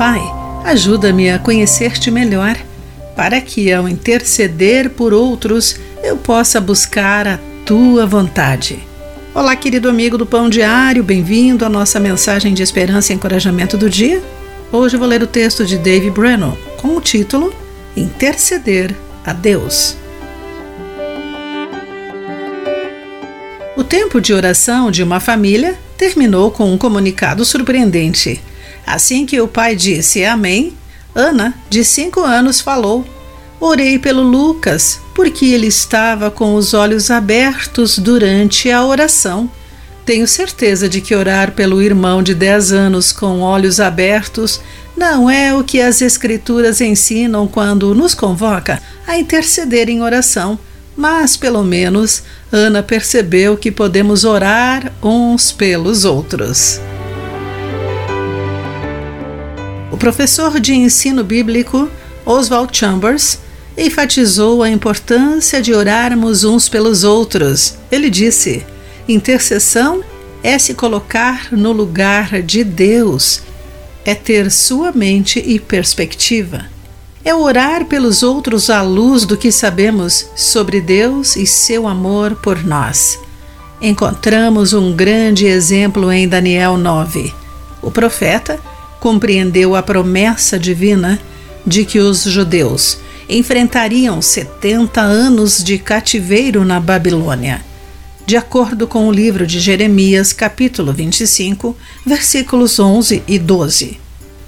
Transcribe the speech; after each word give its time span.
Pai, 0.00 0.22
ajuda-me 0.64 1.30
a 1.30 1.38
conhecer-te 1.38 2.10
melhor, 2.10 2.56
para 3.14 3.38
que, 3.38 3.70
ao 3.70 3.86
interceder 3.86 4.88
por 4.88 5.12
outros, 5.12 5.76
eu 6.02 6.16
possa 6.16 6.58
buscar 6.58 7.28
a 7.28 7.38
tua 7.66 8.06
vontade. 8.06 8.78
Olá, 9.34 9.54
querido 9.54 9.90
amigo 9.90 10.16
do 10.16 10.24
Pão 10.24 10.48
Diário, 10.48 11.04
bem-vindo 11.04 11.66
à 11.66 11.68
nossa 11.68 12.00
mensagem 12.00 12.54
de 12.54 12.62
esperança 12.62 13.12
e 13.12 13.16
encorajamento 13.16 13.76
do 13.76 13.90
dia. 13.90 14.22
Hoje 14.72 14.96
vou 14.96 15.06
ler 15.06 15.22
o 15.22 15.26
texto 15.26 15.66
de 15.66 15.76
Dave 15.76 16.08
Brennan 16.08 16.56
com 16.78 16.96
o 16.96 17.00
título 17.02 17.54
Interceder 17.94 18.96
a 19.22 19.34
Deus. 19.34 19.98
O 23.76 23.84
tempo 23.84 24.18
de 24.18 24.32
oração 24.32 24.90
de 24.90 25.02
uma 25.02 25.20
família 25.20 25.78
terminou 25.98 26.50
com 26.50 26.72
um 26.72 26.78
comunicado 26.78 27.44
surpreendente. 27.44 28.40
Assim 28.92 29.24
que 29.24 29.40
o 29.40 29.46
pai 29.46 29.76
disse 29.76 30.24
Amém, 30.24 30.74
Ana, 31.14 31.54
de 31.68 31.84
cinco 31.84 32.20
anos, 32.20 32.60
falou: 32.60 33.06
Orei 33.60 33.98
pelo 33.98 34.22
Lucas, 34.22 35.00
porque 35.14 35.46
ele 35.46 35.68
estava 35.68 36.30
com 36.30 36.54
os 36.54 36.74
olhos 36.74 37.10
abertos 37.10 37.98
durante 37.98 38.70
a 38.70 38.84
oração. 38.84 39.50
Tenho 40.04 40.26
certeza 40.26 40.88
de 40.88 41.00
que 41.00 41.14
orar 41.14 41.52
pelo 41.52 41.80
irmão 41.80 42.22
de 42.22 42.34
10 42.34 42.72
anos 42.72 43.12
com 43.12 43.40
olhos 43.40 43.78
abertos 43.78 44.60
não 44.96 45.30
é 45.30 45.54
o 45.54 45.62
que 45.62 45.80
as 45.80 46.02
Escrituras 46.02 46.80
ensinam 46.80 47.46
quando 47.46 47.94
nos 47.94 48.14
convoca 48.14 48.82
a 49.06 49.16
interceder 49.16 49.88
em 49.88 50.02
oração, 50.02 50.58
mas 50.96 51.36
pelo 51.36 51.62
menos 51.62 52.22
Ana 52.50 52.82
percebeu 52.82 53.56
que 53.56 53.70
podemos 53.70 54.24
orar 54.24 54.92
uns 55.02 55.52
pelos 55.52 56.04
outros. 56.04 56.80
Professor 60.00 60.58
de 60.58 60.72
ensino 60.72 61.22
bíblico 61.22 61.86
Oswald 62.24 62.74
Chambers 62.76 63.38
enfatizou 63.76 64.62
a 64.62 64.70
importância 64.70 65.60
de 65.60 65.74
orarmos 65.74 66.42
uns 66.42 66.70
pelos 66.70 67.04
outros. 67.04 67.74
Ele 67.92 68.08
disse: 68.08 68.64
intercessão 69.06 70.02
é 70.42 70.58
se 70.58 70.72
colocar 70.72 71.48
no 71.52 71.70
lugar 71.70 72.40
de 72.40 72.64
Deus, 72.64 73.42
é 74.02 74.14
ter 74.14 74.50
sua 74.50 74.90
mente 74.90 75.38
e 75.38 75.60
perspectiva. 75.60 76.64
É 77.22 77.34
orar 77.34 77.84
pelos 77.84 78.22
outros 78.22 78.70
à 78.70 78.80
luz 78.80 79.26
do 79.26 79.36
que 79.36 79.52
sabemos 79.52 80.30
sobre 80.34 80.80
Deus 80.80 81.36
e 81.36 81.46
seu 81.46 81.86
amor 81.86 82.36
por 82.36 82.64
nós. 82.64 83.18
Encontramos 83.82 84.72
um 84.72 84.96
grande 84.96 85.44
exemplo 85.44 86.10
em 86.10 86.26
Daniel 86.26 86.78
9. 86.78 87.34
O 87.82 87.90
profeta 87.90 88.58
compreendeu 89.00 89.74
a 89.74 89.82
promessa 89.82 90.58
divina 90.58 91.18
de 91.66 91.84
que 91.84 91.98
os 91.98 92.22
judeus 92.22 92.98
enfrentariam 93.28 94.20
70 94.20 95.00
anos 95.00 95.62
de 95.62 95.78
cativeiro 95.78 96.64
na 96.64 96.78
Babilônia. 96.78 97.64
De 98.26 98.36
acordo 98.36 98.86
com 98.86 99.08
o 99.08 99.12
livro 99.12 99.46
de 99.46 99.58
Jeremias, 99.58 100.32
capítulo 100.32 100.92
25, 100.92 101.76
versículos 102.04 102.78
11 102.78 103.22
e 103.26 103.38
12. 103.38 103.98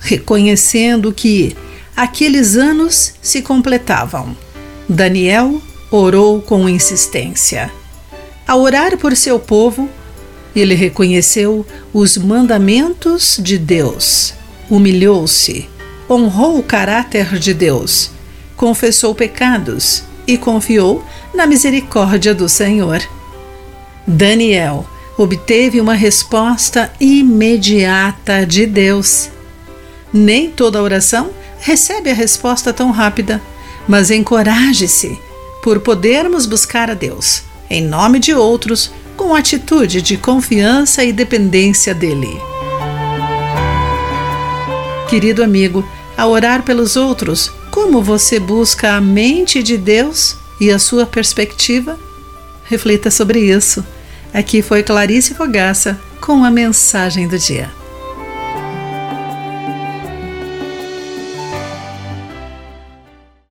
Reconhecendo 0.00 1.12
que 1.12 1.56
aqueles 1.96 2.56
anos 2.56 3.14
se 3.20 3.42
completavam, 3.42 4.36
Daniel 4.88 5.60
orou 5.90 6.40
com 6.40 6.68
insistência. 6.68 7.70
Ao 8.46 8.60
orar 8.60 8.96
por 8.96 9.14
seu 9.14 9.38
povo, 9.38 9.88
ele 10.56 10.74
reconheceu 10.74 11.66
os 11.92 12.16
mandamentos 12.16 13.38
de 13.42 13.58
Deus, 13.58 14.34
humilhou-se, 14.70 15.68
honrou 16.08 16.58
o 16.58 16.62
caráter 16.62 17.38
de 17.38 17.52
Deus 17.54 18.10
confessou 18.58 19.14
pecados 19.14 20.02
e 20.26 20.36
confiou 20.36 21.02
na 21.32 21.46
misericórdia 21.46 22.34
do 22.34 22.48
Senhor. 22.48 23.00
Daniel 24.06 24.84
obteve 25.16 25.80
uma 25.80 25.94
resposta 25.94 26.92
imediata 27.00 28.44
de 28.44 28.66
Deus. 28.66 29.30
Nem 30.12 30.50
toda 30.50 30.82
oração 30.82 31.30
recebe 31.60 32.10
a 32.10 32.14
resposta 32.14 32.72
tão 32.72 32.90
rápida, 32.90 33.40
mas 33.86 34.10
encoraje-se 34.10 35.18
por 35.62 35.80
podermos 35.80 36.44
buscar 36.44 36.90
a 36.90 36.94
Deus, 36.94 37.42
em 37.70 37.82
nome 37.82 38.18
de 38.18 38.34
outros, 38.34 38.90
com 39.16 39.34
atitude 39.34 40.02
de 40.02 40.16
confiança 40.16 41.04
e 41.04 41.12
dependência 41.12 41.94
dele. 41.94 42.28
Querido 45.18 45.42
amigo, 45.42 45.84
ao 46.16 46.30
orar 46.30 46.62
pelos 46.62 46.94
outros, 46.94 47.50
como 47.72 48.00
você 48.00 48.38
busca 48.38 48.92
a 48.92 49.00
mente 49.00 49.64
de 49.64 49.76
Deus 49.76 50.36
e 50.60 50.70
a 50.70 50.78
sua 50.78 51.04
perspectiva? 51.04 51.98
Reflita 52.62 53.10
sobre 53.10 53.40
isso. 53.40 53.84
Aqui 54.32 54.62
foi 54.62 54.84
Clarice 54.84 55.34
Fogaça 55.34 55.98
com 56.20 56.44
a 56.44 56.52
mensagem 56.52 57.26
do 57.26 57.36
dia. 57.36 57.68